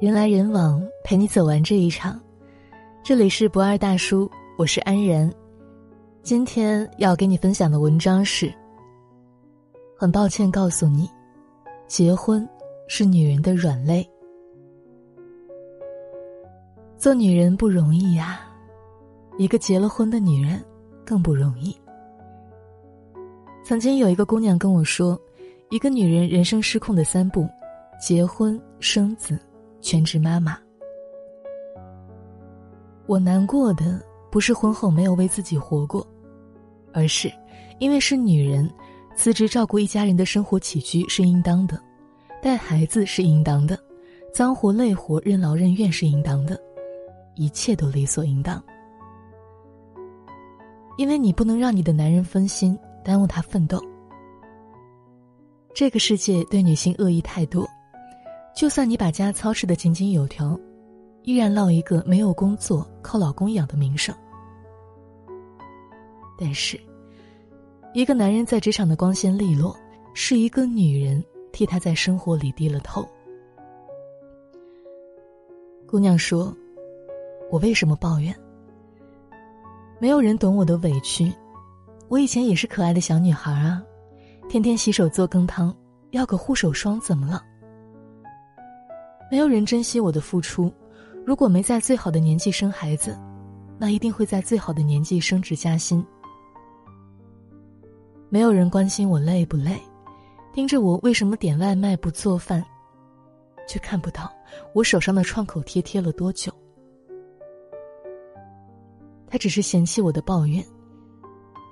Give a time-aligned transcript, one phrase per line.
[0.00, 2.20] 人来人往，陪你走完这一场。
[3.02, 5.28] 这里是不二大叔，我是安然。
[6.22, 8.48] 今天要给你分享的文章是：
[9.96, 11.10] 很抱歉告诉你，
[11.88, 12.48] 结婚
[12.86, 14.08] 是女人的软肋。
[16.96, 18.38] 做女人不容易呀，
[19.36, 20.64] 一个结了婚的女人
[21.04, 21.76] 更不容易。
[23.64, 25.20] 曾经有一个姑娘跟我说，
[25.70, 27.48] 一个女人人生失控的三步：
[28.00, 29.36] 结婚、生子。
[29.88, 30.58] 全职妈妈，
[33.06, 33.98] 我难过的
[34.30, 36.06] 不是婚后没有为自己活过，
[36.92, 37.32] 而是
[37.78, 38.70] 因为是女人，
[39.16, 41.80] 辞职照顾一家人的生活起居是应当的，
[42.42, 43.78] 带孩子是应当的，
[44.30, 46.60] 脏活累活任劳任怨是应当的，
[47.34, 48.62] 一切都理所应当。
[50.98, 53.82] 因为你不能让你的男人分心，耽误他奋斗。
[55.72, 57.66] 这个世界对女性恶意太多。
[58.58, 60.58] 就算你把家操持的井井有条，
[61.22, 64.12] 依然落一个没有工作、靠老公养的名声。
[66.36, 66.76] 但是，
[67.94, 69.76] 一个男人在职场的光鲜利落，
[70.12, 73.08] 是一个女人替他在生活里低了头。
[75.86, 76.52] 姑娘说
[77.52, 78.34] ：“我为什么抱怨？
[80.00, 81.32] 没有人懂我的委屈。
[82.08, 83.80] 我以前也是可爱的小女孩啊，
[84.48, 85.72] 天天洗手做羹汤，
[86.10, 87.40] 要个护手霜怎么了？”
[89.30, 90.72] 没有人珍惜我的付出，
[91.26, 93.18] 如果没在最好的年纪生孩子，
[93.78, 96.04] 那一定会在最好的年纪升职加薪。
[98.30, 99.78] 没有人关心我累不累，
[100.52, 102.64] 盯着我为什么点外卖不做饭，
[103.66, 104.32] 却看不到
[104.74, 106.52] 我手上的创口贴贴了多久。
[109.30, 110.64] 他只是嫌弃我的抱怨，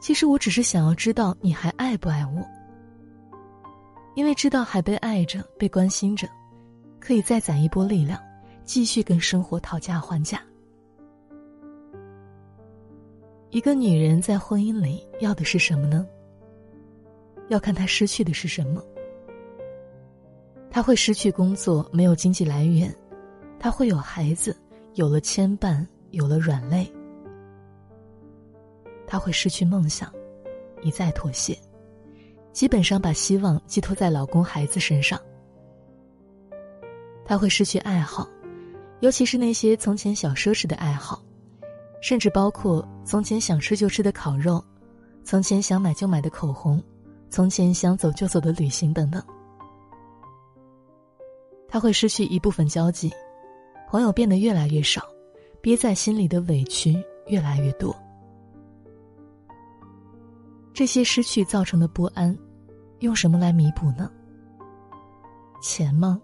[0.00, 2.44] 其实我只是想要知道你还爱不爱我，
[4.16, 6.28] 因为知道还被爱着，被关心着。
[7.04, 8.18] 可以再攒一波力量，
[8.64, 10.40] 继续跟生活讨价还价。
[13.50, 16.06] 一个女人在婚姻里要的是什么呢？
[17.48, 18.82] 要看她失去的是什么。
[20.70, 22.90] 她会失去工作，没有经济来源；
[23.58, 24.56] 她会有孩子，
[24.94, 26.90] 有了牵绊，有了软肋；
[29.06, 30.10] 她会失去梦想，
[30.80, 31.54] 一再妥协，
[32.50, 35.20] 基本上把希望寄托在老公、孩子身上。
[37.24, 38.28] 他会失去爱好，
[39.00, 41.22] 尤其是那些从前小奢侈的爱好，
[42.02, 44.62] 甚至包括从前想吃就吃的烤肉，
[45.24, 46.82] 从前想买就买的口红，
[47.30, 49.22] 从前想走就走的旅行等等。
[51.68, 53.10] 他会失去一部分交际，
[53.88, 55.02] 朋友变得越来越少，
[55.60, 57.94] 憋在心里的委屈越来越多。
[60.72, 62.36] 这些失去造成的不安，
[63.00, 64.10] 用什么来弥补呢？
[65.62, 66.20] 钱吗？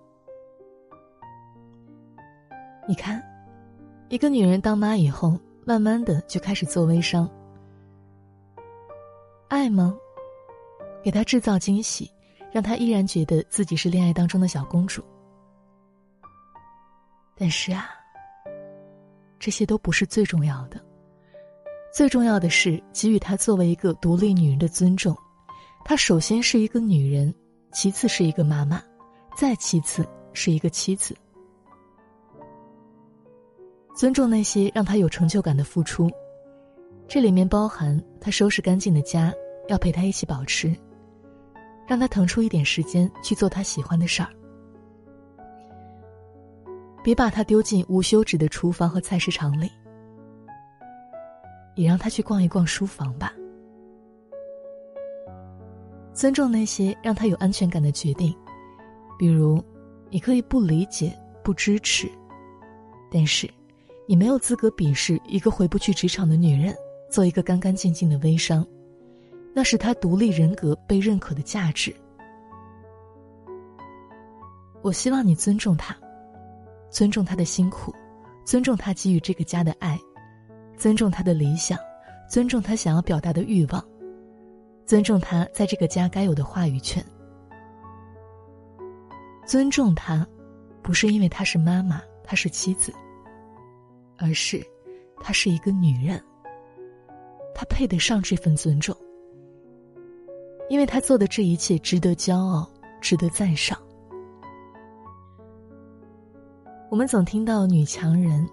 [2.91, 3.23] 你看，
[4.09, 7.31] 一个女人当妈以后，慢慢的就开始做微商。
[9.47, 9.97] 爱吗？
[11.01, 12.11] 给她制造惊喜，
[12.51, 15.05] 让她依然觉得自己是恋爱当中的小公主。
[17.37, 17.91] 但是啊，
[19.39, 20.85] 这些都不是最重要的。
[21.95, 25.17] 最重要的是给予她作为一个独立女人的尊重。
[25.85, 27.33] 她首先是一个女人，
[27.71, 28.83] 其次是一个妈妈，
[29.37, 31.17] 再其次是一个妻子。
[34.01, 36.11] 尊重那些让他有成就感的付出，
[37.07, 39.31] 这里面包含他收拾干净的家，
[39.69, 40.75] 要陪他一起保持，
[41.87, 44.31] 让他腾出一点时间去做他喜欢的事儿。
[47.05, 49.71] 别把他丢进无休止的厨房和菜市场里，
[51.75, 53.35] 也让他去逛一逛书房吧。
[56.15, 58.35] 尊重那些让他有安全感的决定，
[59.19, 59.63] 比如，
[60.09, 62.11] 你可以不理解、不支持，
[63.13, 63.47] 但是。
[64.11, 66.75] 你没有资格鄙视一个回不去职场的女人
[67.09, 68.67] 做一个干干净净的微商，
[69.55, 71.95] 那是她独立人格被认可的价值。
[74.83, 75.97] 我希望你尊重她，
[76.91, 77.95] 尊重她的辛苦，
[78.45, 79.97] 尊重她给予这个家的爱，
[80.77, 81.79] 尊重她的理想，
[82.29, 83.81] 尊重她想要表达的欲望，
[84.87, 87.01] 尊重她在这个家该有的话语权。
[89.47, 90.27] 尊重她，
[90.83, 92.93] 不是因为她是妈妈，她是妻子。
[94.21, 94.63] 而是，
[95.19, 96.23] 她是一个女人，
[97.55, 98.95] 她配得上这份尊重，
[100.69, 102.71] 因为她做的这一切值得骄傲，
[103.01, 103.81] 值得赞赏。
[106.91, 108.47] 我们总听到“女强人”，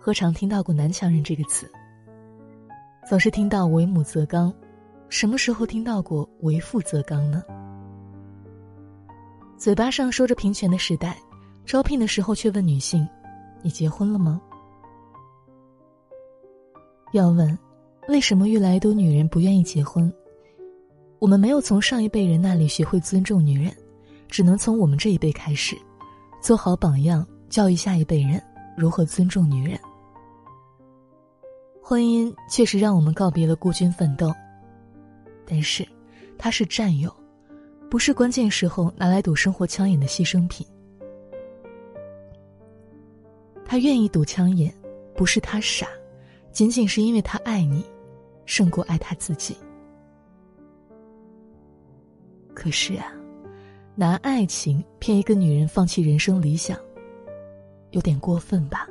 [0.00, 1.70] 何尝听到过“男强人”这个词？
[3.08, 4.52] 总是听到“为母则刚”，
[5.08, 7.42] 什么时候听到过“为父则刚”呢？
[9.56, 11.16] 嘴巴上说着平权的时代，
[11.64, 13.06] 招聘的时候却问女性
[13.62, 14.40] ：“你结婚了吗？”
[17.14, 17.56] 要问，
[18.08, 20.12] 为什么越来越多女人不愿意结婚？
[21.20, 23.72] 我们没有从上一辈人那里学会尊重女人，
[24.28, 25.76] 只能从我们这一辈开始，
[26.42, 28.42] 做好榜样，教育下一辈人
[28.76, 29.78] 如何尊重女人。
[31.80, 34.34] 婚姻确实让我们告别了孤军奋斗，
[35.46, 35.86] 但是，
[36.36, 37.14] 它是战友，
[37.88, 40.66] 不是关键时候拿来赌生活枪眼的牺牲品。
[43.64, 44.74] 他愿意赌枪眼，
[45.14, 45.86] 不是他傻，
[46.54, 47.84] 仅仅是因为他爱你，
[48.46, 49.56] 胜过爱他自己。
[52.54, 53.12] 可是啊，
[53.96, 56.78] 拿爱情骗一个女人放弃人生理想，
[57.90, 58.88] 有点过分吧？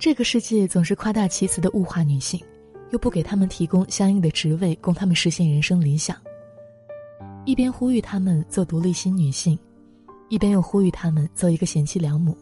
[0.00, 2.44] 这个世界总是夸大其词的物化女性，
[2.90, 6.16] 又不给他们提供相应的职位供他们实现人生理想。
[7.44, 9.56] 一边呼吁他们做独立新女性，
[10.28, 12.36] 一边又呼吁他们做一个贤妻良母。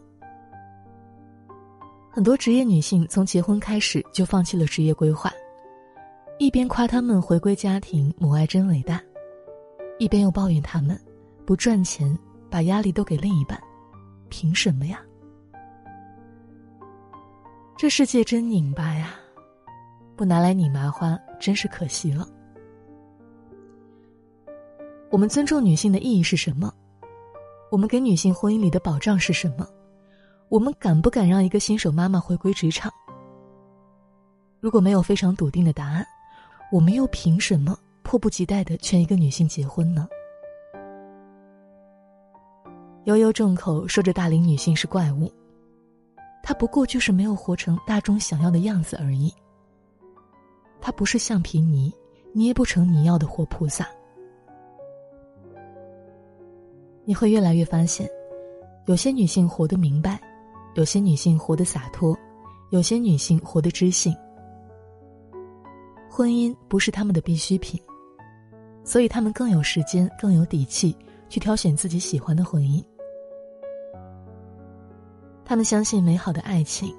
[2.17, 5.31] 很多职业女性从结婚开始就放弃了职业规划，
[6.39, 8.99] 一边夸他们回归家庭母爱真伟大，
[9.99, 10.99] 一边又抱怨他们
[11.45, 12.19] 不赚钱，
[12.49, 13.61] 把压力都给另一半，
[14.31, 14.99] 凭什么呀？
[17.77, 19.11] 这世界真拧巴呀，
[20.17, 22.27] 不拿来拧麻花真是可惜了。
[25.11, 26.73] 我们尊重女性的意义是什么？
[27.71, 29.69] 我们给女性婚姻里的保障是什么？
[30.49, 32.93] 我们敢不敢让一个新手妈妈回归职场？
[34.61, 36.07] 如果没有非常笃定的答案，
[36.71, 40.09] 我们又凭什么迫不及待的劝一个女性结婚呢？
[43.05, 45.31] 悠悠众口说着大龄女性是怪物。
[46.43, 49.33] 她不过就是没有活成大众想要的样子而已。
[50.81, 51.93] 她不是橡皮泥，
[52.33, 53.89] 捏不成你要的活菩萨。
[57.05, 58.09] 你会越来越发现，
[58.87, 60.21] 有些女性活得明白，
[60.77, 62.15] 有些女性活得洒脱，
[62.69, 64.15] 有些女性活得知性。
[66.07, 67.81] 婚姻不是他们的必需品，
[68.85, 70.95] 所以他们更有时间、更有底气
[71.31, 72.85] 去挑选自己喜欢的婚姻。
[75.47, 76.95] 他们相信美好的爱情，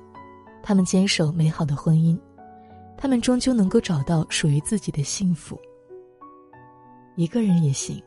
[0.63, 2.19] 他们坚守美好的婚姻，
[2.97, 5.55] 他们终究能够找到属于自己的幸福。
[7.15, 8.01] 一个人也行，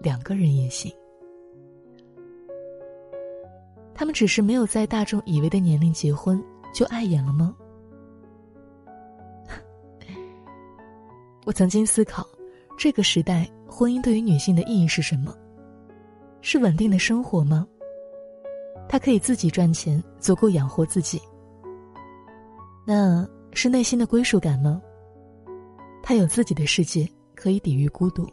[0.00, 0.92] 两个人也行。
[3.94, 6.42] 他们只是没有在大众以为的年龄结婚，
[6.72, 7.54] 就碍眼了吗？
[11.46, 12.26] 我曾经思考，
[12.76, 15.32] 这个时代婚姻对于女性的意义是什么？
[16.40, 17.66] 是稳定的生活吗？
[18.88, 21.20] 他可以自己赚钱，足够养活自己。
[22.86, 24.80] 那是内心的归属感吗？
[26.02, 28.28] 他有自己的世界，可以抵御孤独。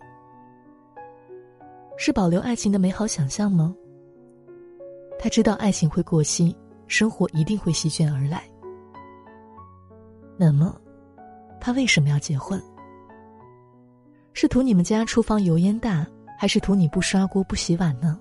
[1.98, 3.74] 是保留爱情的美好想象吗？
[5.24, 6.56] 他知道爱情会过期，
[6.88, 8.44] 生活一定会席卷而来。
[10.36, 10.76] 那么，
[11.60, 12.60] 他为什么要结婚？
[14.34, 16.04] 是图你们家厨房油烟大，
[16.40, 18.20] 还是图你不刷锅不洗碗呢？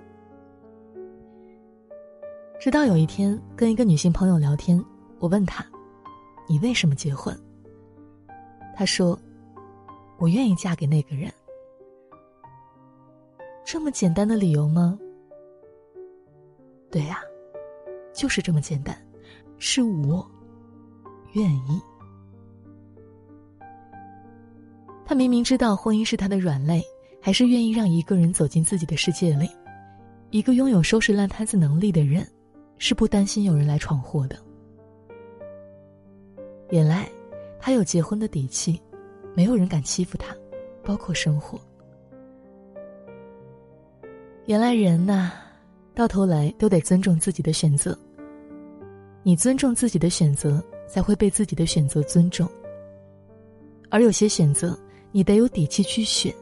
[2.61, 4.79] 直到有一天跟一个女性朋友聊天，
[5.21, 5.65] 我问她
[6.47, 7.35] ：“你为什么结婚？”
[8.77, 9.19] 她说
[10.21, 11.33] ：“我愿意嫁给那个人。”
[13.65, 14.99] 这么简单的理由吗？
[16.91, 17.21] 对呀，
[18.13, 18.97] 就是这么简单，
[19.59, 20.29] 是我
[21.33, 21.81] 愿意。
[25.05, 26.83] 他明明知道婚姻是他的软肋，
[27.21, 29.49] 还是愿意让一个人走进自己的世界里，
[30.31, 32.27] 一个拥有收拾烂摊子能力的人。
[32.83, 34.39] 是不担心有人来闯祸的。
[36.71, 37.07] 原来，
[37.61, 38.81] 他有结婚的底气，
[39.37, 40.35] 没有人敢欺负他，
[40.83, 41.61] 包括生活。
[44.47, 45.33] 原来人呐，
[46.01, 47.95] 到头来都得尊重自己的选择。
[49.23, 52.49] 你尊重自己的选择，才会被自己的选择尊重。
[53.91, 54.75] 而有些选择，
[55.13, 56.35] 你得有底气去选。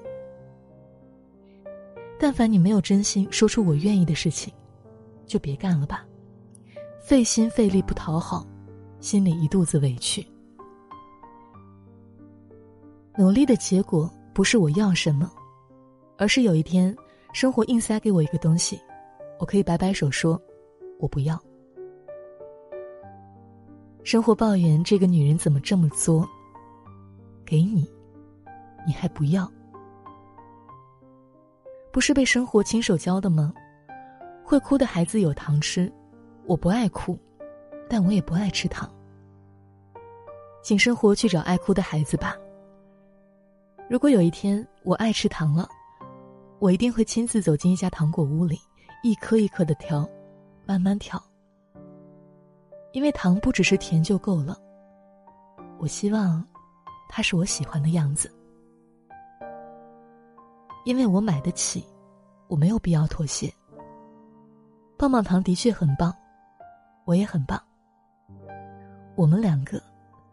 [2.20, 4.54] 但凡你没有真心说出“我愿意”的事情，
[5.26, 6.06] 就别干了吧。
[7.02, 8.46] 费心费力不讨好，
[9.00, 10.24] 心里一肚子委屈。
[13.16, 15.28] 努力的结果不是我要什么，
[16.16, 16.96] 而是有一天，
[17.32, 18.80] 生活硬塞给我一个东西，
[19.38, 20.40] 我可以摆摆手说
[20.98, 21.40] ：“我不要。”
[24.04, 26.26] 生活抱怨这个女人怎么这么作，
[27.44, 27.86] 给你，
[28.86, 29.50] 你还不要？
[31.92, 33.52] 不是被生活亲手教的吗？
[34.44, 35.92] 会哭的孩子有糖吃。
[36.46, 37.18] 我不爱哭，
[37.90, 38.90] 但我也不爱吃糖。
[40.62, 42.34] 请生活去找爱哭的孩子吧。
[43.90, 45.68] 如果有一天我爱吃糖了，
[46.58, 48.58] 我一定会亲自走进一家糖果屋里，
[49.02, 50.08] 一颗一颗的挑，
[50.66, 51.22] 慢慢挑。
[52.92, 54.58] 因为糖不只是甜就够了。
[55.78, 56.44] 我希望，
[57.08, 58.32] 它是我喜欢的样子。
[60.84, 61.86] 因为我买得起，
[62.48, 63.52] 我没有必要妥协。
[64.96, 66.12] 棒棒糖的确很棒，
[67.04, 67.62] 我也很棒。
[69.14, 69.80] 我们两个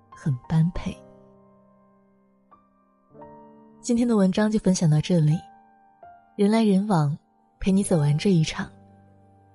[0.10, 0.96] 很般配。
[3.82, 5.38] 今天的文章就分享到这里，
[6.36, 7.16] 人来人往，
[7.66, 8.72] 陪你走完这一场。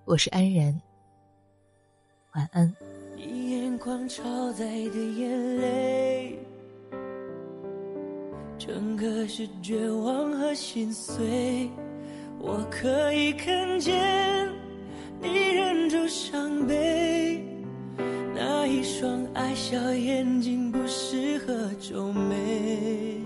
[0.05, 0.83] 我是安然，
[2.35, 2.75] 晚安。
[3.17, 6.37] 你眼眶超载的眼泪，
[8.59, 11.71] 整个是绝望和心碎。
[12.41, 14.53] 我可以看见
[15.23, 17.41] 你忍住伤悲，
[18.35, 23.20] 那一双爱笑眼睛不适合皱眉。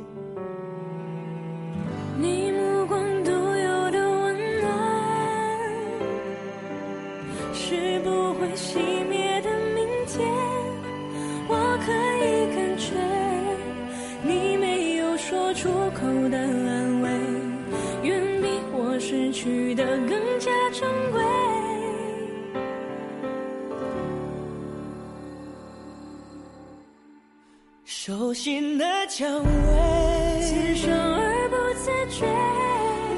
[28.34, 32.26] 心的蔷薇，刺伤而不自觉。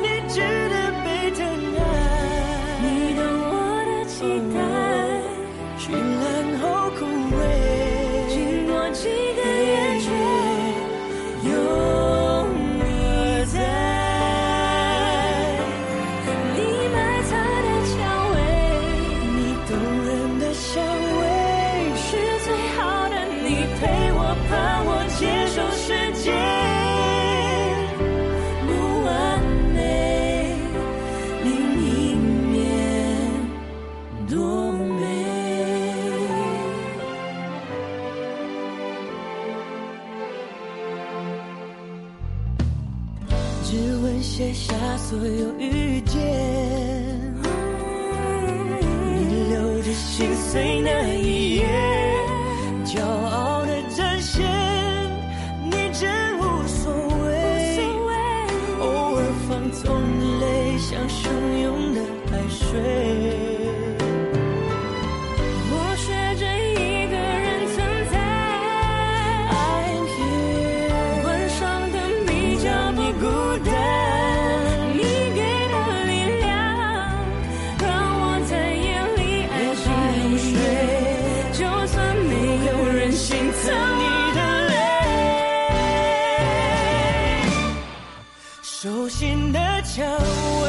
[0.02, 1.40] 你值得被疼
[1.78, 1.80] 爱，
[2.82, 3.56] 你懂我
[3.88, 4.18] 的期
[4.54, 4.60] 待。
[45.18, 46.20] 所有遇见，
[49.14, 51.66] 你流着心碎那一页，
[52.84, 54.44] 骄傲的展现，
[55.64, 57.80] 你真无所谓。
[58.78, 61.30] 偶尔放纵的泪，像汹
[61.62, 63.85] 涌的海水。
[88.86, 90.06] 手心的蔷
[90.62, 90.65] 薇。